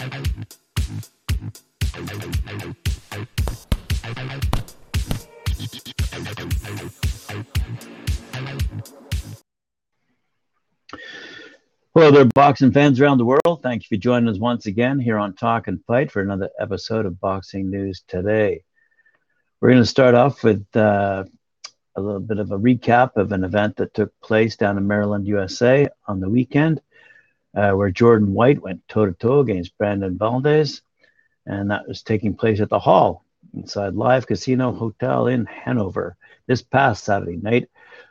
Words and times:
Hello 0.00 0.16
there, 12.10 12.24
boxing 12.24 12.72
fans 12.72 12.98
around 12.98 13.18
the 13.18 13.26
world. 13.26 13.60
Thank 13.62 13.82
you 13.82 13.88
for 13.94 14.00
joining 14.00 14.30
us 14.30 14.38
once 14.38 14.64
again 14.64 14.98
here 14.98 15.18
on 15.18 15.34
Talk 15.34 15.68
and 15.68 15.84
Fight 15.84 16.10
for 16.10 16.22
another 16.22 16.48
episode 16.58 17.04
of 17.04 17.20
Boxing 17.20 17.70
News 17.70 18.02
Today. 18.08 18.62
We're 19.60 19.68
going 19.68 19.82
to 19.82 19.86
start 19.86 20.14
off 20.14 20.42
with 20.42 20.64
uh, 20.74 21.24
a 21.94 22.00
little 22.00 22.20
bit 22.20 22.38
of 22.38 22.52
a 22.52 22.58
recap 22.58 23.16
of 23.16 23.32
an 23.32 23.44
event 23.44 23.76
that 23.76 23.92
took 23.92 24.18
place 24.22 24.56
down 24.56 24.78
in 24.78 24.86
Maryland, 24.86 25.26
USA 25.26 25.90
on 26.08 26.20
the 26.20 26.30
weekend, 26.30 26.80
uh, 27.54 27.72
where 27.72 27.90
Jordan 27.90 28.32
White 28.32 28.62
went 28.62 28.86
toe 28.88 29.06
to 29.06 29.12
toe 29.12 29.40
against 29.40 29.76
Brandon 29.78 30.16
Valdez. 30.16 30.82
And 31.46 31.70
that 31.70 31.88
was 31.88 32.02
taking 32.02 32.34
place 32.34 32.60
at 32.60 32.68
the 32.68 32.78
Hall 32.78 33.24
inside 33.54 33.94
Live 33.94 34.26
Casino 34.26 34.72
Hotel 34.72 35.26
in 35.26 35.46
Hanover 35.46 36.16
this 36.46 36.62
past 36.62 37.04
Saturday 37.04 37.36
night. 37.36 37.68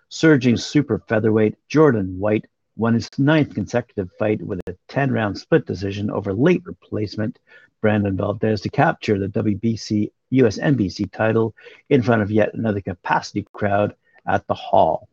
Surging 0.09 0.57
super 0.57 1.03
featherweight 1.07 1.55
Jordan 1.67 2.20
White 2.20 2.45
won 2.75 2.95
his 2.95 3.09
ninth 3.20 3.53
consecutive 3.53 4.09
fight 4.17 4.41
with 4.41 4.59
a 4.67 4.75
10 4.88 5.11
round 5.11 5.38
split 5.38 5.66
decision 5.66 6.09
over 6.09 6.33
late 6.33 6.63
replacement 6.66 7.38
Brandon 7.81 8.17
Valdez 8.17 8.61
to 8.61 8.69
capture 8.69 9.19
the 9.19 9.27
WBC 9.27 10.11
US 10.31 10.58
NBC 10.58 11.11
title 11.11 11.55
in 11.89 12.02
front 12.02 12.21
of 12.21 12.31
yet 12.31 12.53
another 12.53 12.81
capacity 12.81 13.45
crowd 13.53 13.95
at 14.27 14.45
the 14.47 14.53
Hall. 14.53 15.08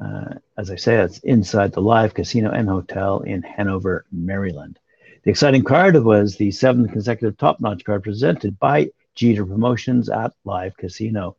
Uh, 0.00 0.34
as 0.58 0.70
I 0.70 0.76
say, 0.76 0.96
it's 0.96 1.18
inside 1.18 1.72
the 1.72 1.80
Live 1.80 2.14
Casino 2.14 2.50
and 2.50 2.68
Hotel 2.68 3.20
in 3.20 3.42
Hanover, 3.42 4.04
Maryland. 4.10 4.78
The 5.22 5.30
exciting 5.30 5.64
card 5.64 5.96
was 6.02 6.36
the 6.36 6.50
seventh 6.50 6.92
consecutive 6.92 7.38
top 7.38 7.60
notch 7.60 7.84
card 7.84 8.02
presented 8.02 8.58
by 8.58 8.90
Jeter 9.14 9.46
Promotions 9.46 10.08
at 10.10 10.34
Live 10.44 10.76
Casino. 10.76 11.36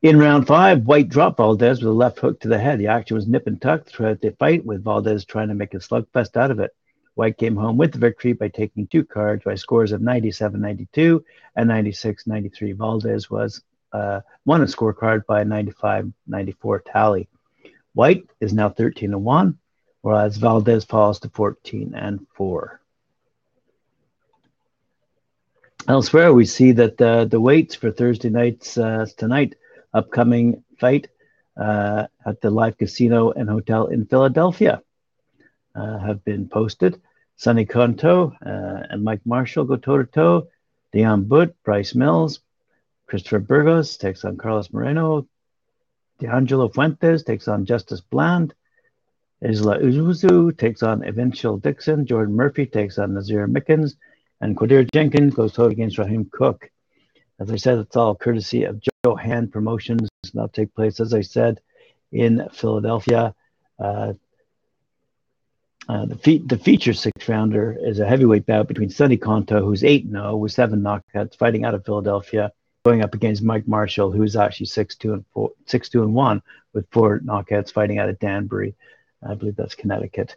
In 0.00 0.18
round 0.18 0.46
five, 0.46 0.86
White 0.86 1.08
dropped 1.08 1.38
Valdez 1.38 1.80
with 1.80 1.90
a 1.90 1.92
left 1.92 2.20
hook 2.20 2.38
to 2.40 2.48
the 2.48 2.58
head. 2.58 2.78
The 2.78 2.86
action 2.86 3.16
was 3.16 3.26
nip 3.26 3.48
and 3.48 3.60
tuck 3.60 3.86
throughout 3.86 4.20
the 4.20 4.30
fight, 4.30 4.64
with 4.64 4.84
Valdez 4.84 5.24
trying 5.24 5.48
to 5.48 5.54
make 5.54 5.74
a 5.74 5.78
slugfest 5.78 6.36
out 6.36 6.52
of 6.52 6.60
it. 6.60 6.70
White 7.14 7.36
came 7.36 7.56
home 7.56 7.76
with 7.76 7.92
the 7.92 7.98
victory 7.98 8.32
by 8.32 8.46
taking 8.46 8.86
two 8.86 9.04
cards 9.04 9.42
by 9.42 9.56
scores 9.56 9.90
of 9.90 10.00
97 10.00 10.60
92 10.60 11.24
and 11.56 11.68
96 11.68 12.28
93. 12.28 12.72
Valdez 12.72 13.28
was 13.28 13.60
uh, 13.92 14.20
won 14.44 14.62
a 14.62 14.66
scorecard 14.66 15.26
by 15.26 15.42
a 15.42 15.44
95 15.44 16.12
94 16.26 16.80
tally. 16.80 17.28
White 17.94 18.28
is 18.40 18.52
now 18.52 18.68
13 18.68 19.12
and 19.12 19.24
1, 19.24 19.58
whereas 20.02 20.36
Valdez 20.36 20.84
falls 20.84 21.20
to 21.20 21.30
14 21.30 21.94
and 21.94 22.26
4. 22.34 22.80
Elsewhere, 25.88 26.34
we 26.34 26.44
see 26.44 26.72
that 26.72 27.00
uh, 27.00 27.24
the 27.24 27.40
weights 27.40 27.74
for 27.74 27.90
Thursday 27.90 28.28
nights 28.28 28.76
uh, 28.76 29.06
tonight 29.16 29.54
upcoming 29.94 30.62
fight 30.78 31.08
uh, 31.56 32.06
at 32.26 32.40
the 32.40 32.50
Live 32.50 32.76
Casino 32.76 33.30
and 33.30 33.48
Hotel 33.48 33.86
in 33.86 34.04
Philadelphia 34.04 34.82
uh, 35.74 35.98
have 35.98 36.24
been 36.24 36.48
posted. 36.48 37.00
Sonny 37.36 37.64
Conto 37.64 38.34
uh, 38.44 38.86
and 38.90 39.02
Mike 39.02 39.24
Marshall 39.24 39.64
go 39.64 39.76
toe 39.76 39.98
to 39.98 40.04
toe. 40.04 40.48
Dion 40.92 41.24
Butt, 41.24 41.54
Bryce 41.64 41.94
Mills, 41.94 42.40
Christopher 43.08 43.38
Burgos 43.38 43.96
takes 43.96 44.24
on 44.24 44.36
Carlos 44.36 44.70
Moreno. 44.70 45.26
D'Angelo 46.20 46.68
Fuentes 46.68 47.22
takes 47.22 47.48
on 47.48 47.64
Justice 47.64 48.02
Bland. 48.02 48.54
Isla 49.42 49.78
Uzu 49.78 50.56
takes 50.56 50.82
on 50.82 51.02
Eventual 51.02 51.56
Dixon. 51.56 52.04
Jordan 52.06 52.34
Murphy 52.34 52.66
takes 52.66 52.98
on 52.98 53.14
Nazir 53.14 53.48
Mickens. 53.48 53.96
And 54.40 54.56
Quadir 54.56 54.86
Jenkins 54.92 55.34
goes 55.34 55.54
toe 55.54 55.66
against 55.66 55.98
Raheem 55.98 56.28
Cook. 56.30 56.70
As 57.40 57.50
I 57.50 57.56
said, 57.56 57.78
it's 57.78 57.96
all 57.96 58.14
courtesy 58.14 58.64
of 58.64 58.80
Joe 58.80 59.14
Hand 59.14 59.52
Promotions. 59.52 60.08
That'll 60.34 60.48
take 60.48 60.74
place, 60.74 61.00
as 61.00 61.14
I 61.14 61.22
said, 61.22 61.60
in 62.12 62.48
Philadelphia. 62.52 63.34
Uh, 63.78 64.14
uh, 65.88 66.04
the, 66.04 66.16
fe- 66.16 66.42
the 66.44 66.58
feature 66.58 66.92
six 66.92 67.26
rounder 67.28 67.76
is 67.80 68.00
a 68.00 68.06
heavyweight 68.06 68.44
bout 68.44 68.68
between 68.68 68.90
Sonny 68.90 69.16
Conto, 69.16 69.64
who's 69.64 69.82
8 69.84 70.10
0 70.10 70.36
with 70.36 70.52
seven 70.52 70.82
knockouts, 70.82 71.38
fighting 71.38 71.64
out 71.64 71.74
of 71.74 71.86
Philadelphia, 71.86 72.52
going 72.84 73.02
up 73.02 73.14
against 73.14 73.42
Mike 73.42 73.66
Marshall, 73.66 74.12
who's 74.12 74.36
actually 74.36 74.66
6 74.66 74.96
2 74.96 75.12
and 75.12 75.24
4, 75.32 75.50
6 75.66 75.88
2 75.88 76.02
and 76.02 76.14
1 76.14 76.42
with 76.72 76.86
four 76.90 77.20
knockouts, 77.20 77.72
fighting 77.72 77.98
out 77.98 78.08
of 78.08 78.18
Danbury. 78.18 78.74
I 79.26 79.34
believe 79.34 79.56
that's 79.56 79.74
Connecticut. 79.74 80.36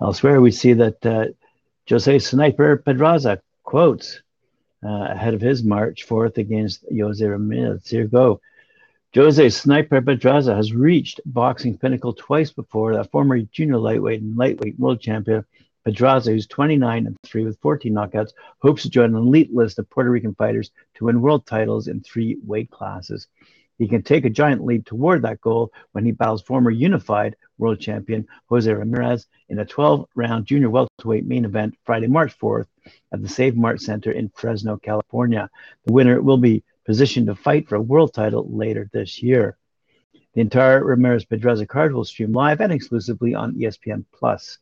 Elsewhere, 0.00 0.40
we 0.40 0.50
see 0.50 0.72
that 0.74 1.04
uh, 1.06 1.26
Jose 1.88 2.18
Sniper 2.18 2.76
Pedraza 2.76 3.40
quotes 3.62 4.20
uh, 4.84 4.88
ahead 5.10 5.34
of 5.34 5.40
his 5.40 5.62
march 5.62 6.06
4th 6.06 6.38
against 6.38 6.84
Jose 6.90 7.24
Ramirez. 7.24 7.88
Here 7.88 8.06
go. 8.06 8.40
Jose 9.14 9.50
Sniper 9.50 10.00
Pedraza 10.00 10.54
has 10.54 10.72
reached 10.72 11.20
boxing 11.26 11.76
pinnacle 11.76 12.14
twice 12.14 12.50
before. 12.50 12.94
That 12.94 13.10
former 13.10 13.38
junior 13.40 13.76
lightweight 13.78 14.22
and 14.22 14.36
lightweight 14.36 14.78
world 14.78 15.00
champion 15.00 15.44
Pedraza, 15.84 16.30
who's 16.30 16.46
29 16.46 17.06
and 17.06 17.16
3 17.24 17.44
with 17.44 17.58
14 17.60 17.92
knockouts, 17.92 18.32
hopes 18.60 18.82
to 18.82 18.90
join 18.90 19.14
an 19.14 19.16
elite 19.16 19.52
list 19.52 19.78
of 19.78 19.90
Puerto 19.90 20.10
Rican 20.10 20.34
fighters 20.34 20.70
to 20.94 21.06
win 21.06 21.20
world 21.20 21.46
titles 21.46 21.88
in 21.88 22.00
three 22.00 22.36
weight 22.44 22.70
classes. 22.70 23.26
He 23.78 23.88
can 23.88 24.02
take 24.02 24.24
a 24.24 24.30
giant 24.30 24.64
leap 24.64 24.84
toward 24.84 25.22
that 25.22 25.40
goal 25.40 25.72
when 25.90 26.04
he 26.04 26.12
battles 26.12 26.42
former 26.42 26.70
unified 26.70 27.34
world 27.58 27.80
champion 27.80 28.28
Jose 28.46 28.72
Ramirez 28.72 29.26
in 29.48 29.58
a 29.58 29.64
12 29.64 30.06
round 30.14 30.46
junior 30.46 30.70
welterweight 30.70 31.26
main 31.26 31.44
event 31.44 31.76
Friday, 31.84 32.06
March 32.06 32.38
4th 32.38 32.66
at 33.12 33.22
the 33.22 33.28
Save 33.28 33.56
Mart 33.56 33.80
Center 33.80 34.12
in 34.12 34.28
Fresno, 34.36 34.76
California. 34.76 35.50
The 35.84 35.92
winner 35.92 36.22
will 36.22 36.38
be 36.38 36.62
positioned 36.84 37.26
to 37.26 37.34
fight 37.34 37.68
for 37.68 37.74
a 37.74 37.82
world 37.82 38.14
title 38.14 38.46
later 38.48 38.88
this 38.92 39.20
year. 39.20 39.56
The 40.34 40.40
entire 40.40 40.84
Ramirez 40.84 41.24
Pedraza 41.24 41.66
card 41.66 41.92
will 41.92 42.04
stream 42.04 42.32
live 42.32 42.60
and 42.60 42.72
exclusively 42.72 43.34
on 43.34 43.54
ESPN 43.54 44.04
Plus. 44.12 44.58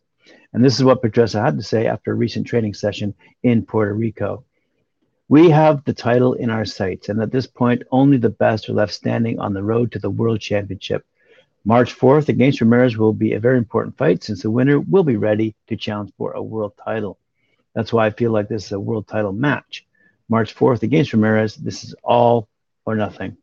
And 0.53 0.65
this 0.65 0.77
is 0.77 0.85
what 0.85 1.03
Pedraza 1.03 1.41
had 1.41 1.57
to 1.59 1.63
say 1.63 1.87
after 1.87 2.13
a 2.13 2.15
recent 2.15 2.47
training 2.47 2.75
session 2.75 3.15
in 3.43 3.65
Puerto 3.65 3.95
Rico. 3.95 4.45
We 5.29 5.51
have 5.51 5.85
the 5.85 5.93
title 5.93 6.35
in 6.35 6.51
our 6.51 6.65
sights, 6.65 7.09
and 7.09 7.23
at 7.23 7.31
this 7.31 7.47
point, 7.47 7.85
only 7.93 8.17
the 8.17 8.31
best 8.31 8.69
are 8.69 8.73
left 8.73 8.93
standing 8.93 9.39
on 9.39 9.55
the 9.55 9.63
road 9.63 9.93
to 9.93 10.01
the 10.01 10.11
World 10.11 10.41
Championship. 10.41 11.05
March 11.65 11.97
4th 11.97 12.29
against 12.29 12.61
Ramirez 12.61 12.97
will 12.97 13.13
be 13.13 13.35
a 13.35 13.41
very 13.41 13.59
important 13.59 13.97
fight 13.97 14.25
since 14.25 14.43
the 14.43 14.51
winner 14.51 14.81
will 14.81 15.05
be 15.05 15.17
ready 15.17 15.55
to 15.69 15.77
challenge 15.77 16.13
for 16.19 16.33
a 16.33 16.43
world 16.43 16.73
title. 16.85 17.19
That's 17.75 17.93
why 17.93 18.07
I 18.07 18.11
feel 18.11 18.33
like 18.33 18.49
this 18.49 18.67
is 18.67 18.73
a 18.73 18.81
world 18.81 19.07
title 19.07 19.33
match. 19.33 19.87
March 20.29 20.55
4th 20.55 20.83
against 20.83 21.13
Ramirez, 21.13 21.55
this 21.55 21.85
is 21.85 21.95
all 22.03 22.49
or 22.85 22.97
nothing. 22.97 23.37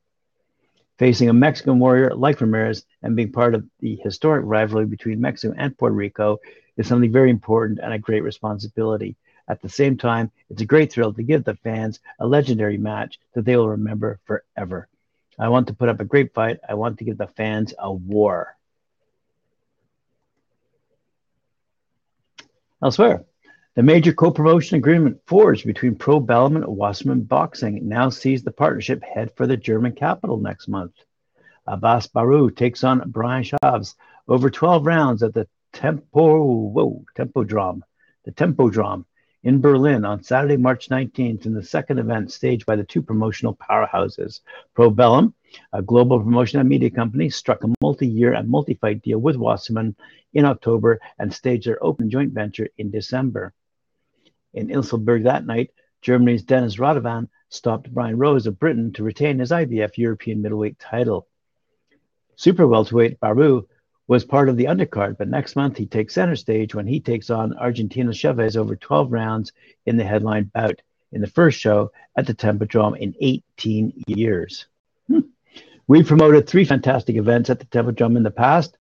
Facing 0.97 1.29
a 1.29 1.33
Mexican 1.33 1.79
warrior 1.79 2.15
like 2.15 2.41
Ramirez 2.41 2.83
and 3.03 3.15
being 3.15 3.31
part 3.31 3.55
of 3.55 3.65
the 3.79 3.95
historic 4.03 4.43
rivalry 4.45 4.87
between 4.87 5.21
Mexico 5.21 5.53
and 5.55 5.77
Puerto 5.77 5.95
Rico 5.95 6.39
is 6.77 6.87
something 6.87 7.11
very 7.11 7.29
important 7.29 7.79
and 7.81 7.91
a 7.91 7.99
great 7.99 8.23
responsibility. 8.23 9.15
At 9.49 9.61
the 9.61 9.69
same 9.69 9.97
time, 9.97 10.31
it's 10.49 10.61
a 10.61 10.65
great 10.65 10.91
thrill 10.91 11.13
to 11.13 11.23
give 11.23 11.43
the 11.43 11.55
fans 11.55 11.99
a 12.19 12.27
legendary 12.27 12.77
match 12.77 13.19
that 13.33 13.45
they 13.45 13.55
will 13.55 13.69
remember 13.69 14.19
forever. 14.25 14.87
I 15.39 15.49
want 15.49 15.67
to 15.67 15.73
put 15.73 15.89
up 15.89 15.99
a 15.99 16.05
great 16.05 16.33
fight. 16.33 16.59
I 16.67 16.73
want 16.73 16.97
to 16.97 17.03
give 17.03 17.17
the 17.17 17.27
fans 17.27 17.73
a 17.77 17.91
war. 17.91 18.55
Elsewhere, 22.83 23.25
the 23.75 23.83
major 23.83 24.13
co-promotion 24.13 24.77
agreement 24.77 25.21
forged 25.25 25.65
between 25.65 25.95
Probellum 25.95 26.55
and 26.55 26.65
Wasserman 26.65 27.21
Boxing 27.21 27.87
now 27.87 28.09
sees 28.09 28.43
the 28.43 28.51
partnership 28.51 29.03
head 29.03 29.31
for 29.35 29.47
the 29.47 29.57
German 29.57 29.93
capital 29.93 30.37
next 30.37 30.67
month. 30.67 30.93
Abass 31.67 32.07
Baraou 32.11 32.55
takes 32.55 32.83
on 32.83 33.03
Brian 33.07 33.43
Shavs 33.43 33.95
over 34.27 34.49
12 34.49 34.85
rounds 34.85 35.23
at 35.23 35.33
the 35.33 35.47
Tempo 35.73 36.69
whoa, 36.69 37.05
Tempodrom, 37.15 37.83
the 38.23 38.31
Tempodrom 38.31 39.05
in 39.43 39.61
Berlin 39.61 40.03
on 40.03 40.23
Saturday, 40.23 40.57
March 40.57 40.89
19th, 40.89 41.45
in 41.45 41.53
the 41.53 41.63
second 41.63 41.99
event 41.99 42.31
staged 42.31 42.65
by 42.65 42.75
the 42.75 42.83
two 42.83 43.01
promotional 43.01 43.55
powerhouses. 43.55 44.41
Probellum, 44.75 45.33
a 45.71 45.81
global 45.81 46.19
promotion 46.19 46.59
and 46.59 46.67
media 46.67 46.89
company, 46.89 47.29
struck 47.29 47.63
a 47.63 47.73
multi 47.81 48.07
year 48.07 48.33
and 48.33 48.49
multi 48.49 48.73
fight 48.73 49.01
deal 49.01 49.19
with 49.19 49.37
Wasserman 49.37 49.95
in 50.33 50.43
October 50.43 50.99
and 51.19 51.33
staged 51.33 51.67
their 51.67 51.81
open 51.83 52.09
joint 52.09 52.33
venture 52.33 52.67
in 52.77 52.91
December. 52.91 53.53
In 54.53 54.69
Ilsenburg 54.69 55.23
that 55.23 55.45
night, 55.45 55.71
Germany's 56.01 56.43
Dennis 56.43 56.77
Radovan 56.77 57.29
stopped 57.49 57.93
Brian 57.93 58.17
Rose 58.17 58.47
of 58.47 58.59
Britain 58.59 58.91
to 58.93 59.03
retain 59.03 59.39
his 59.39 59.51
IBF 59.51 59.97
European 59.97 60.41
middleweight 60.41 60.79
title. 60.79 61.27
Super 62.35 62.67
welterweight 62.67 63.19
Baraou 63.19 63.65
was 64.07 64.23
part 64.23 64.47
of 64.49 64.55
the 64.55 64.65
undercard, 64.65 65.17
but 65.17 65.27
next 65.27 65.55
month 65.55 65.77
he 65.77 65.85
takes 65.85 66.13
center 66.13 66.35
stage 66.35 66.73
when 66.73 66.87
he 66.87 66.99
takes 66.99 67.29
on 67.29 67.53
Argentino 67.53 68.13
Chavez 68.13 68.55
over 68.55 68.75
12 68.75 69.11
rounds 69.11 69.51
in 69.85 69.97
the 69.97 70.03
headline 70.03 70.45
bout 70.53 70.81
in 71.11 71.21
the 71.21 71.27
first 71.27 71.59
show 71.59 71.91
at 72.15 72.25
the 72.25 72.33
Tempodrome 72.33 72.97
in 72.97 73.13
18 73.19 74.03
years. 74.07 74.67
Hmm. 75.07 75.19
We 75.87 76.03
promoted 76.03 76.47
three 76.47 76.65
fantastic 76.65 77.15
events 77.15 77.49
at 77.49 77.59
the 77.59 77.65
Tempodrome 77.65 78.17
in 78.17 78.23
the 78.23 78.31
past, 78.31 78.77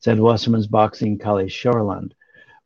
said 0.00 0.20
Wasserman's 0.20 0.66
boxing 0.66 1.18
Kalle 1.18 1.48
Sauerland. 1.48 2.12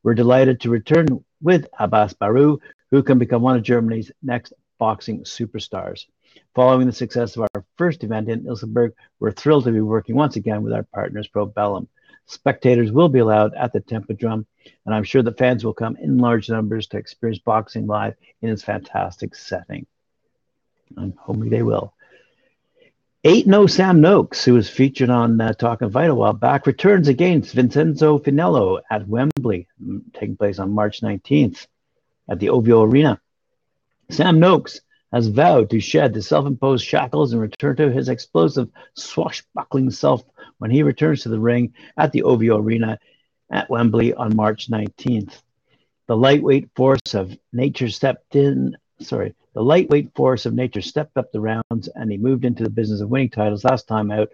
We're 0.02 0.14
delighted 0.14 0.60
to 0.60 0.70
return 0.70 1.24
with 1.40 1.66
Abass 1.80 2.14
Baraou, 2.14 2.58
who 2.90 3.02
can 3.02 3.18
become 3.18 3.42
one 3.42 3.56
of 3.56 3.62
Germany's 3.62 4.12
next 4.22 4.52
boxing 4.78 5.20
superstars. 5.24 6.06
Following 6.54 6.86
the 6.86 6.92
success 6.92 7.36
of 7.36 7.46
our 7.54 7.64
first 7.76 8.04
event 8.04 8.28
in 8.28 8.46
Ilsenburg, 8.46 8.92
we're 9.20 9.30
thrilled 9.30 9.64
to 9.64 9.72
be 9.72 9.80
working 9.80 10.14
once 10.14 10.36
again 10.36 10.62
with 10.62 10.72
our 10.72 10.82
partners 10.82 11.28
Probellum. 11.28 11.86
Spectators 12.26 12.92
will 12.92 13.08
be 13.08 13.18
allowed 13.18 13.54
at 13.54 13.72
the 13.72 13.80
Tempodrome, 13.80 14.46
and 14.86 14.94
I'm 14.94 15.04
sure 15.04 15.22
the 15.22 15.32
fans 15.32 15.64
will 15.64 15.74
come 15.74 15.96
in 15.96 16.18
large 16.18 16.48
numbers 16.48 16.86
to 16.88 16.96
experience 16.96 17.38
boxing 17.38 17.86
live 17.86 18.14
in 18.40 18.50
its 18.50 18.62
fantastic 18.62 19.34
setting. 19.34 19.86
I'm 20.96 21.14
hoping 21.18 21.50
they 21.50 21.62
will. 21.62 21.94
8 23.24 23.44
0 23.44 23.66
Sam 23.68 24.00
Noakes, 24.00 24.44
who 24.44 24.54
was 24.54 24.68
featured 24.68 25.10
on 25.10 25.40
uh, 25.40 25.52
Talking 25.52 25.90
Fight 25.90 26.10
a 26.10 26.14
while 26.14 26.32
back, 26.32 26.66
returns 26.66 27.06
against 27.06 27.54
Vincenzo 27.54 28.18
Finello 28.18 28.80
at 28.90 29.06
Wembley, 29.06 29.68
taking 30.12 30.36
place 30.36 30.58
on 30.58 30.72
March 30.72 31.02
19th 31.02 31.66
at 32.28 32.40
the 32.40 32.48
OVO 32.48 32.82
Arena. 32.82 33.20
Sam 34.10 34.40
Noakes 34.40 34.80
has 35.12 35.28
vowed 35.28 35.70
to 35.70 35.78
shed 35.78 36.14
the 36.14 36.22
self 36.22 36.46
imposed 36.46 36.84
shackles 36.84 37.32
and 37.32 37.40
return 37.40 37.76
to 37.76 37.92
his 37.92 38.08
explosive, 38.08 38.68
swashbuckling 38.94 39.90
self 39.90 40.24
when 40.62 40.70
he 40.70 40.84
returns 40.84 41.24
to 41.24 41.28
the 41.28 41.40
ring 41.40 41.74
at 41.96 42.12
the 42.12 42.22
OVO 42.22 42.56
Arena 42.56 42.96
at 43.50 43.68
Wembley 43.68 44.14
on 44.14 44.36
March 44.36 44.70
19th. 44.70 45.42
The 46.06 46.16
lightweight 46.16 46.68
force 46.76 47.14
of 47.14 47.36
nature 47.52 47.88
stepped 47.88 48.36
in, 48.36 48.76
sorry, 49.00 49.34
the 49.54 49.60
lightweight 49.64 50.14
force 50.14 50.46
of 50.46 50.54
nature 50.54 50.80
stepped 50.80 51.16
up 51.16 51.32
the 51.32 51.40
rounds 51.40 51.88
and 51.96 52.12
he 52.12 52.16
moved 52.16 52.44
into 52.44 52.62
the 52.62 52.70
business 52.70 53.00
of 53.00 53.08
winning 53.08 53.30
titles 53.30 53.64
last 53.64 53.88
time 53.88 54.12
out 54.12 54.30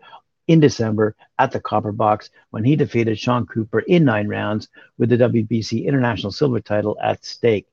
in 0.49 0.61
December 0.61 1.17
at 1.39 1.51
the 1.51 1.61
Copper 1.61 1.93
Box 1.93 2.29
when 2.51 2.63
he 2.63 2.77
defeated 2.77 3.19
Sean 3.19 3.47
Cooper 3.47 3.79
in 3.79 4.05
nine 4.05 4.29
rounds 4.29 4.69
with 4.99 5.09
the 5.09 5.17
WBC 5.17 5.87
International 5.87 6.31
Silver 6.31 6.61
title 6.61 6.99
at 7.03 7.25
stake. 7.25 7.69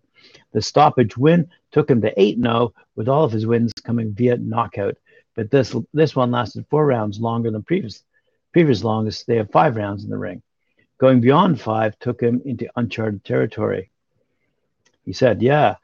The 0.54 0.62
stoppage 0.62 1.18
win 1.18 1.50
took 1.74 1.90
him 1.90 2.00
to 2.04 2.18
8 2.18 2.42
0, 2.42 2.74
with 2.96 3.10
all 3.10 3.26
of 3.26 3.34
his 3.34 3.46
wins 3.46 3.74
coming 3.84 4.14
via 4.14 4.38
knockout. 4.38 4.96
But 5.36 5.52
this 5.52 5.76
this 5.94 6.16
one 6.16 6.32
lasted 6.32 6.66
four 6.70 6.86
rounds 6.86 7.20
longer 7.20 7.52
than 7.52 7.62
previous 7.62 8.06
previous 8.56 8.86
longest. 8.86 9.28
They 9.28 9.36
have 9.36 9.52
five 9.52 9.76
rounds 9.76 10.06
in 10.06 10.10
the 10.10 10.18
ring. 10.18 10.42
Going 10.98 11.20
beyond 11.20 11.60
five 11.60 12.00
took 12.00 12.22
him 12.22 12.42
into 12.46 12.70
uncharted 12.78 13.26
territory. 13.26 13.92
He 15.04 15.12
said, 15.12 15.42
Yeah, 15.42 15.76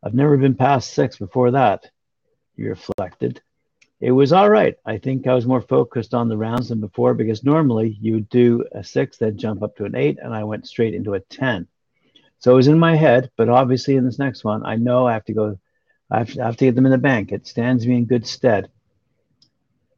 I've 0.00 0.14
never 0.14 0.36
been 0.36 0.54
past 0.54 0.94
six 0.94 1.18
before 1.18 1.50
that. 1.50 1.90
He 2.56 2.68
reflected. 2.68 3.42
It 4.00 4.12
was 4.12 4.32
all 4.32 4.48
right. 4.48 4.76
I 4.86 4.98
think 4.98 5.26
I 5.26 5.34
was 5.34 5.44
more 5.44 5.60
focused 5.60 6.14
on 6.14 6.28
the 6.28 6.36
rounds 6.36 6.68
than 6.68 6.78
before 6.78 7.14
because 7.14 7.42
normally 7.42 7.98
you 8.00 8.12
would 8.12 8.28
do 8.28 8.64
a 8.70 8.84
six, 8.84 9.16
then 9.16 9.36
jump 9.36 9.64
up 9.64 9.74
to 9.78 9.84
an 9.84 9.96
eight, 9.96 10.20
and 10.22 10.32
I 10.32 10.44
went 10.44 10.68
straight 10.68 10.94
into 10.94 11.14
a 11.14 11.20
10. 11.20 11.66
So 12.38 12.52
it 12.52 12.54
was 12.54 12.68
in 12.68 12.78
my 12.78 12.94
head, 12.94 13.32
but 13.36 13.48
obviously 13.48 13.96
in 13.96 14.04
this 14.04 14.20
next 14.20 14.44
one, 14.44 14.64
I 14.64 14.76
know 14.76 15.08
I 15.08 15.14
have 15.14 15.24
to 15.24 15.32
go, 15.32 15.58
I 16.12 16.18
have 16.18 16.32
to, 16.34 16.42
I 16.42 16.46
have 16.46 16.58
to 16.58 16.66
get 16.66 16.76
them 16.76 16.86
in 16.86 16.92
the 16.92 16.98
bank. 16.98 17.32
It 17.32 17.48
stands 17.48 17.84
me 17.84 17.96
in 17.96 18.04
good 18.04 18.24
stead. 18.24 18.70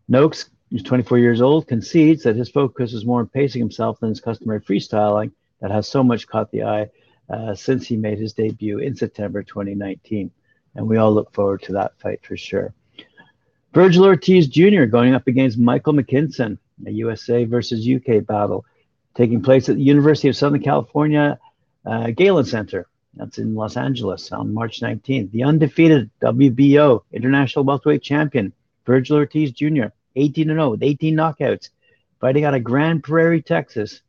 Noakes, 0.09 0.49
who's 0.71 0.83
24 0.83 1.19
years 1.19 1.41
old, 1.41 1.67
concedes 1.67 2.23
that 2.25 2.37
his 2.37 2.51
focus 2.51 2.93
is 2.93 3.05
more 3.05 3.21
on 3.21 3.29
pacing 3.29 3.61
himself 3.61 4.01
than 4.01 4.09
his 4.09 4.21
customary 4.21 4.61
freestyling 4.61 5.31
that 5.61 5.71
has 5.71 5.89
so 5.89 6.03
much 6.03 6.27
caught 6.27 6.51
the 6.51 6.65
eye 6.65 6.89
uh, 7.31 7.55
since 7.55 7.87
he 7.87 7.97
made 7.97 8.19
his 8.19 8.33
debut 8.33 8.79
in 8.79 8.95
September 8.95 9.43
2019. 9.43 10.31
And 10.75 10.89
we 10.89 10.97
all 10.97 11.13
look 11.13 11.33
forward 11.33 11.63
to 11.63 11.73
that 11.73 11.99
fight 11.99 12.21
for 12.23 12.37
sure. 12.37 12.75
Virgil 13.73 14.05
Ortiz 14.05 14.49
Jr. 14.49 14.85
going 14.85 15.15
up 15.15 15.27
against 15.27 15.59
Michael 15.59 15.93
McKinson, 15.93 16.59
a 16.87 16.91
USA 16.91 17.45
versus 17.45 17.89
UK 17.89 18.25
battle 18.25 18.65
taking 19.15 19.43
place 19.43 19.69
at 19.69 19.77
the 19.77 19.83
University 19.83 20.29
of 20.29 20.37
Southern 20.37 20.63
California 20.63 21.39
uh, 21.87 22.11
Galen 22.11 22.45
Center. 22.45 22.87
That's 23.15 23.39
in 23.39 23.55
Los 23.55 23.77
Angeles 23.77 24.31
on 24.31 24.53
March 24.53 24.81
19th. 24.81 25.31
The 25.31 25.45
undefeated 25.45 26.11
WBO 26.21 27.03
International 27.13 27.65
Welterweight 27.65 28.03
Champion, 28.03 28.53
Virgil 28.85 29.17
Ortiz 29.17 29.53
Jr., 29.53 29.87
18 30.17 30.49
0 30.49 30.71
with 30.71 30.83
18 30.83 31.15
knockouts, 31.15 31.71
fighting 32.21 32.45
out 32.45 32.55
of 32.55 32.65
Grand 32.65 33.05
Prairie, 33.05 33.43
Texas. 33.43 34.01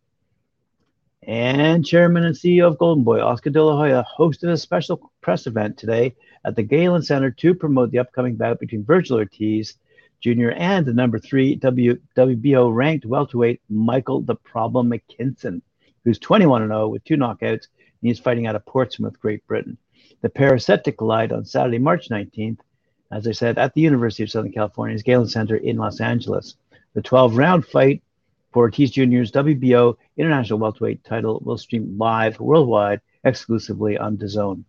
And 1.24 1.86
Chairman 1.86 2.24
and 2.24 2.36
CEO 2.36 2.68
of 2.68 2.78
Golden 2.78 3.04
Boy, 3.04 3.22
Oscar 3.22 3.50
De 3.50 3.62
La 3.62 3.76
Hoya, 3.76 4.06
hosted 4.18 4.50
a 4.50 4.58
special 4.58 5.12
press 5.22 5.46
event 5.46 5.78
today 5.78 6.16
at 6.46 6.56
the 6.56 6.64
Galen 6.64 7.02
Center 7.02 7.32
to 7.32 7.54
promote 7.54 7.92
the 7.92 8.00
upcoming 8.00 8.36
bout 8.36 8.60
between 8.60 8.86
Virgil 8.86 9.18
Ortiz 9.18 9.76
Jr. 10.22 10.52
and 10.56 10.86
the 10.86 10.94
number 10.94 11.20
three 11.20 11.60
WBO 11.60 12.74
ranked 12.74 13.06
welterweight 13.06 13.62
Michael 13.70 14.22
the 14.22 14.36
Problem 14.36 14.90
McKinson 14.90 15.62
who's 16.08 16.20
21 16.20 16.66
0 16.70 16.88
with 16.88 17.04
two 17.04 17.18
knockouts, 17.18 17.68
and 17.68 18.00
he's 18.02 18.18
fighting 18.18 18.48
out 18.48 18.56
of 18.56 18.66
Portsmouth, 18.66 19.20
Great 19.20 19.46
Britain. 19.46 19.78
The 20.22 20.30
pair 20.30 20.54
are 20.54 20.58
set 20.58 20.86
to 20.86 20.94
collide 20.94 21.34
on 21.34 21.44
Saturday, 21.44 21.80
March 21.80 22.08
19th, 22.08 22.60
as 23.12 23.28
I 23.28 23.32
said, 23.32 23.58
at 23.58 23.74
the 23.74 23.82
University 23.82 24.24
of 24.24 24.30
Southern 24.30 24.52
California's 24.52 25.04
Galen 25.04 25.28
Center 25.28 25.56
in 25.58 25.78
Los 25.78 26.02
Angeles. 26.02 26.56
The 26.94 27.02
12 27.02 27.38
round 27.38 27.66
fight 27.66 28.02
for 28.52 28.64
Ortiz 28.64 28.92
Jr.'s 28.92 29.32
WBO 29.32 29.96
International 30.18 30.60
Welterweight 30.60 31.04
title 31.04 31.42
will 31.44 31.58
stream 31.58 31.98
live 31.98 32.40
worldwide 32.40 33.02
exclusively 33.24 33.98
on 33.98 34.18
DAZN. 34.18 34.64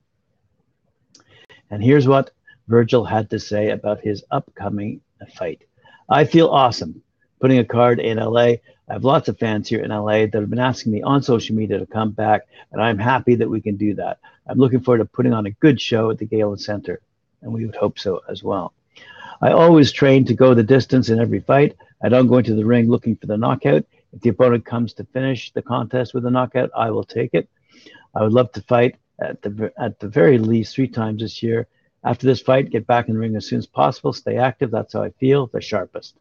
And 1.71 1.83
here's 1.83 2.09
what 2.09 2.31
Virgil 2.67 3.05
had 3.05 3.31
to 3.31 3.39
say 3.39 3.71
about 3.71 4.01
his 4.01 4.25
upcoming 4.31 5.01
fight. 5.35 5.63
I 6.09 6.25
feel 6.25 6.49
awesome 6.49 7.03
putting 7.41 7.59
a 7.59 7.65
card 7.65 8.01
in 8.01 8.19
LA. 8.19 8.41
I 8.41 8.61
have 8.91 9.05
lots 9.05 9.29
of 9.29 9.39
fans 9.39 9.69
here 9.69 9.81
in 9.81 9.91
LA 9.91 10.27
that 10.27 10.35
have 10.35 10.51
been 10.51 10.59
asking 10.59 10.93
me 10.93 11.03
on 11.03 11.23
social 11.23 11.55
media 11.55 11.79
to 11.79 11.87
come 11.87 12.11
back, 12.11 12.43
and 12.73 12.83
I'm 12.83 12.99
happy 12.99 13.35
that 13.37 13.49
we 13.49 13.61
can 13.61 13.77
do 13.77 13.95
that. 13.95 14.19
I'm 14.47 14.59
looking 14.59 14.81
forward 14.81 14.99
to 14.99 15.05
putting 15.05 15.33
on 15.33 15.47
a 15.47 15.51
good 15.51 15.81
show 15.81 16.11
at 16.11 16.19
the 16.19 16.27
Galen 16.27 16.59
Center, 16.59 17.01
and 17.43 17.53
we 17.53 17.67
would 17.67 17.77
hope 17.77 17.99
so 17.99 18.21
as 18.29 18.43
well. 18.43 18.73
I 19.41 19.53
always 19.53 19.93
train 19.93 20.25
to 20.27 20.35
go 20.35 20.55
the 20.55 20.63
distance 20.63 21.09
in 21.09 21.21
every 21.21 21.41
fight. 21.41 21.77
I 22.03 22.09
don't 22.09 22.27
go 22.27 22.39
into 22.39 22.55
the 22.55 22.65
ring 22.65 22.89
looking 22.89 23.17
for 23.17 23.27
the 23.27 23.37
knockout. 23.37 23.85
If 24.13 24.21
the 24.23 24.31
opponent 24.31 24.65
comes 24.65 24.95
to 24.95 25.05
finish 25.05 25.53
the 25.53 25.63
contest 25.63 26.15
with 26.15 26.27
a 26.27 26.31
knockout, 26.31 26.71
I 26.77 26.91
will 26.91 27.05
take 27.05 27.35
it. 27.35 27.49
I 28.15 28.23
would 28.23 28.33
love 28.33 28.53
to 28.53 28.63
fight 28.63 28.97
at 29.21 29.43
the 29.43 29.73
at 29.79 29.99
the 30.01 30.09
very 30.09 30.39
least 30.39 30.75
three 30.75 30.89
times 30.89 31.23
this 31.23 31.43
year. 31.43 31.67
After 32.05 32.27
this 32.27 32.41
fight, 32.41 32.71
get 32.71 32.87
back 32.87 33.09
in 33.09 33.15
the 33.15 33.21
ring 33.21 33.37
as 33.37 33.47
soon 33.47 33.59
as 33.59 33.67
possible. 33.67 34.13
Stay 34.13 34.37
active. 34.37 34.71
That's 34.71 34.95
how 34.95 35.03
I 35.03 35.11
feel. 35.11 35.47
The 35.47 35.61
sharpest. 35.61 36.17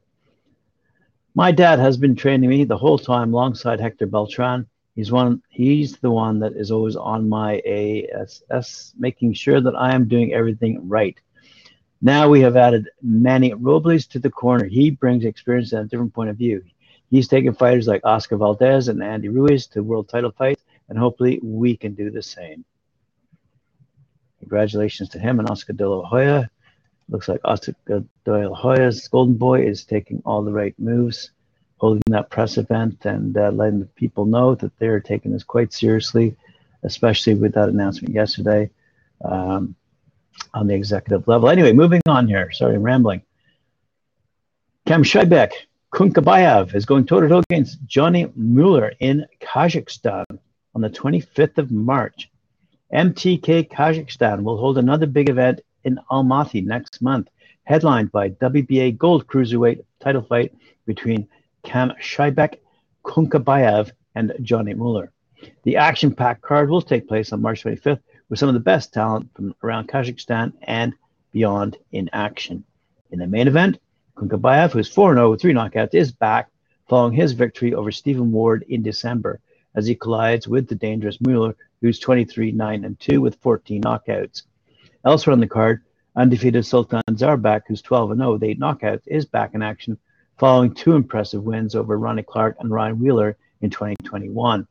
My 1.33 1.51
dad 1.51 1.79
has 1.79 1.97
been 1.97 2.15
training 2.15 2.49
me 2.49 2.63
the 2.63 2.77
whole 2.77 2.97
time 2.97 3.33
alongside 3.33 3.79
Hector 3.79 4.07
Beltran. 4.07 4.67
He's 4.97 5.11
one. 5.11 5.43
He's 5.49 5.95
the 5.97 6.09
one 6.09 6.39
that 6.39 6.53
is 6.53 6.71
always 6.71 6.95
on 6.95 7.29
my 7.29 7.61
ASS, 7.67 8.95
making 8.97 9.33
sure 9.33 9.61
that 9.61 9.75
I 9.75 9.93
am 9.93 10.07
doing 10.07 10.33
everything 10.33 10.89
right. 10.89 11.15
Now 12.01 12.27
we 12.29 12.41
have 12.41 12.57
added 12.57 12.89
Manny 13.03 13.53
Robles 13.53 14.07
to 14.07 14.17
the 14.17 14.31
corner. 14.31 14.65
He 14.65 14.89
brings 14.89 15.23
experience 15.23 15.71
and 15.71 15.85
a 15.85 15.87
different 15.87 16.15
point 16.15 16.31
of 16.31 16.37
view. 16.37 16.63
He's 17.11 17.27
taken 17.27 17.53
fighters 17.53 17.85
like 17.85 18.01
Oscar 18.05 18.37
Valdez 18.37 18.87
and 18.87 19.03
Andy 19.03 19.29
Ruiz 19.29 19.67
to 19.67 19.83
world 19.83 20.09
title 20.09 20.31
fights, 20.31 20.63
and 20.89 20.97
hopefully 20.97 21.39
we 21.43 21.77
can 21.77 21.93
do 21.93 22.09
the 22.09 22.23
same. 22.23 22.65
Congratulations 24.39 25.09
to 25.09 25.19
him 25.19 25.37
and 25.39 25.47
Oscar 25.47 25.73
De 25.73 25.87
La 25.87 26.07
Hoya. 26.07 26.49
Looks 27.07 27.27
like 27.27 27.41
Oscar 27.45 27.75
De 27.85 28.03
La 28.25 28.55
Hoya's 28.55 29.07
Golden 29.07 29.35
Boy 29.35 29.61
is 29.61 29.85
taking 29.85 30.23
all 30.25 30.43
the 30.43 30.51
right 30.51 30.73
moves, 30.79 31.29
holding 31.77 32.01
that 32.07 32.29
press 32.29 32.57
event 32.57 33.05
and 33.05 33.37
uh, 33.37 33.51
letting 33.51 33.79
the 33.79 33.85
people 33.85 34.25
know 34.25 34.55
that 34.55 34.77
they're 34.79 34.99
taking 34.99 35.31
this 35.31 35.43
quite 35.43 35.71
seriously, 35.73 36.35
especially 36.83 37.35
with 37.35 37.53
that 37.53 37.69
announcement 37.69 38.13
yesterday 38.13 38.69
um, 39.23 39.75
on 40.53 40.67
the 40.67 40.73
executive 40.73 41.27
level. 41.27 41.49
Anyway, 41.49 41.71
moving 41.71 42.01
on 42.07 42.27
here. 42.27 42.51
Sorry, 42.51 42.75
I'm 42.75 42.83
rambling. 42.83 43.21
Kamshybek 44.87 45.51
Kunkabayev 45.93 46.75
is 46.75 46.85
going 46.85 47.05
toe 47.05 47.21
to 47.21 47.27
toe 47.27 47.43
against 47.49 47.79
Johnny 47.85 48.31
Mueller 48.35 48.93
in 48.99 49.25
Kazakhstan 49.41 50.25
on 50.75 50.81
the 50.81 50.89
25th 50.89 51.57
of 51.57 51.71
March. 51.71 52.29
MTK 52.93 53.69
Kazakhstan 53.69 54.43
will 54.43 54.57
hold 54.57 54.77
another 54.77 55.05
big 55.05 55.29
event 55.29 55.61
in 55.83 55.99
Almaty 56.11 56.65
next 56.65 57.01
month, 57.01 57.29
headlined 57.63 58.11
by 58.11 58.29
WBA 58.29 58.97
Gold 58.97 59.27
Cruiserweight 59.27 59.83
title 59.99 60.21
fight 60.21 60.53
between 60.85 61.27
Kamshybek 61.63 62.59
Kunkabayev 63.03 63.91
and 64.15 64.33
Johnny 64.41 64.73
Mueller. 64.73 65.11
The 65.63 65.77
action 65.77 66.13
packed 66.13 66.41
card 66.41 66.69
will 66.69 66.81
take 66.81 67.07
place 67.07 67.31
on 67.31 67.41
March 67.41 67.63
25th 67.63 68.01
with 68.29 68.39
some 68.39 68.49
of 68.49 68.53
the 68.53 68.59
best 68.59 68.93
talent 68.93 69.29
from 69.35 69.55
around 69.63 69.87
Kazakhstan 69.87 70.53
and 70.63 70.93
beyond 71.31 71.77
in 71.91 72.09
action. 72.13 72.63
In 73.11 73.19
the 73.19 73.27
main 73.27 73.47
event, 73.47 73.79
Kunkabayev, 74.15 74.71
who's 74.71 74.91
4 74.91 75.13
0 75.13 75.31
with 75.31 75.41
three 75.41 75.53
knockouts, 75.53 75.93
is 75.93 76.11
back 76.11 76.49
following 76.89 77.13
his 77.13 77.33
victory 77.33 77.73
over 77.73 77.91
Stephen 77.91 78.31
Ward 78.31 78.65
in 78.67 78.81
December 78.81 79.39
as 79.75 79.85
he 79.85 79.95
collides 79.95 80.47
with 80.47 80.67
the 80.67 80.75
dangerous 80.75 81.21
Mueller, 81.21 81.55
who's 81.81 81.99
23 81.99 82.51
9 82.51 82.83
and 82.83 82.99
2 82.99 83.21
with 83.21 83.35
14 83.35 83.83
knockouts. 83.83 84.43
Elsewhere 85.05 85.33
on 85.33 85.39
the 85.39 85.47
card, 85.47 85.83
undefeated 86.15 86.65
Sultan 86.65 87.01
Zaurbek, 87.11 87.61
who's 87.67 87.81
12 87.81 88.17
0 88.17 88.33
with 88.33 88.43
eight 88.43 88.59
knockouts, 88.59 89.03
is 89.05 89.25
back 89.25 89.53
in 89.53 89.61
action 89.61 89.97
following 90.37 90.73
two 90.73 90.95
impressive 90.95 91.43
wins 91.43 91.75
over 91.75 91.97
Ronnie 91.97 92.23
Clark 92.23 92.57
and 92.59 92.69
Ryan 92.69 92.99
Wheeler 92.99 93.37
in 93.61 93.69
2021. 93.69 94.67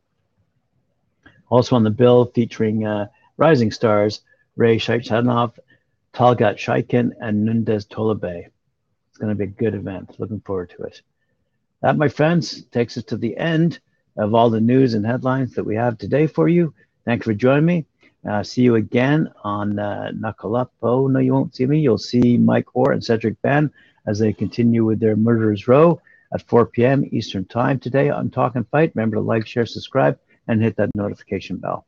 Also 1.48 1.76
on 1.76 1.84
the 1.84 1.90
bill, 1.90 2.26
featuring 2.34 2.86
uh, 2.86 3.06
Rising 3.36 3.70
Stars, 3.70 4.22
Ray 4.56 4.78
Shaichanov, 4.78 5.58
Talgat 6.14 6.56
Shaikin, 6.56 7.12
and 7.20 7.46
Nundes 7.46 7.86
Tolebe. 7.86 8.46
It's 9.08 9.18
going 9.18 9.30
to 9.30 9.34
be 9.34 9.44
a 9.44 9.46
good 9.48 9.74
event. 9.74 10.18
Looking 10.18 10.40
forward 10.40 10.70
to 10.76 10.84
it. 10.84 11.02
That, 11.82 11.96
my 11.96 12.08
friends, 12.08 12.64
takes 12.66 12.96
us 12.96 13.04
to 13.04 13.16
the 13.16 13.36
end 13.36 13.80
of 14.16 14.34
all 14.34 14.50
the 14.50 14.60
news 14.60 14.94
and 14.94 15.04
headlines 15.04 15.54
that 15.54 15.64
we 15.64 15.74
have 15.76 15.98
today 15.98 16.26
for 16.26 16.48
you. 16.48 16.74
Thanks 17.04 17.26
for 17.26 17.34
joining 17.34 17.66
me. 17.66 17.86
Uh, 18.28 18.42
see 18.42 18.62
you 18.62 18.74
again 18.74 19.30
on 19.44 19.78
uh, 19.78 20.10
Knuckle 20.12 20.56
Up. 20.56 20.72
Oh, 20.82 21.06
no, 21.06 21.20
you 21.20 21.32
won't 21.32 21.54
see 21.54 21.66
me. 21.66 21.78
You'll 21.78 21.98
see 21.98 22.36
Mike 22.36 22.74
Orr 22.74 22.92
and 22.92 23.04
Cedric 23.04 23.40
Ben 23.42 23.70
as 24.06 24.18
they 24.18 24.32
continue 24.32 24.84
with 24.84 25.00
their 25.00 25.16
Murderers 25.16 25.68
Row 25.68 26.00
at 26.32 26.42
4 26.42 26.66
p.m. 26.66 27.04
Eastern 27.12 27.44
Time 27.44 27.78
today 27.78 28.10
on 28.10 28.30
Talk 28.30 28.56
and 28.56 28.68
Fight. 28.68 28.92
Remember 28.94 29.16
to 29.16 29.22
like, 29.22 29.46
share, 29.46 29.66
subscribe, 29.66 30.18
and 30.48 30.62
hit 30.62 30.76
that 30.76 30.90
notification 30.94 31.56
bell. 31.56 31.86